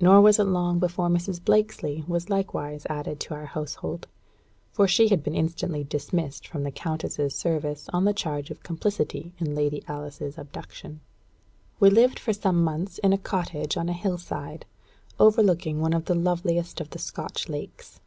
[0.00, 1.40] Nor was it long before Mrs.
[1.40, 4.08] Blakesley was likewise added to our household,
[4.72, 9.30] for she had been instantly dismissed from the countess's service on the charge of complicity
[9.38, 10.98] in Lady Alice's abduction.
[11.78, 14.66] We lived for some months in a cottage on a hill side,
[15.20, 18.00] overlooking one of the loveliest of the Scotch lakes.